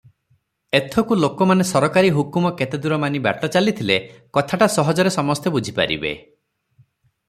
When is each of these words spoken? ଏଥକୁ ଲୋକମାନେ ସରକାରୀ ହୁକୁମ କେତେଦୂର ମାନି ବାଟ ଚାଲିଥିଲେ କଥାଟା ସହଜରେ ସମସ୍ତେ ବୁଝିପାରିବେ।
ଏଥକୁ 0.77 1.17
ଲୋକମାନେ 1.23 1.67
ସରକାରୀ 1.73 2.09
ହୁକୁମ 2.15 2.53
କେତେଦୂର 2.63 2.99
ମାନି 3.05 3.23
ବାଟ 3.29 3.51
ଚାଲିଥିଲେ 3.57 3.99
କଥାଟା 4.39 4.73
ସହଜରେ 4.79 5.17
ସମସ୍ତେ 5.21 5.57
ବୁଝିପାରିବେ। 5.59 6.17